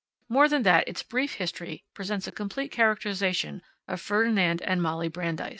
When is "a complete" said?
2.25-2.71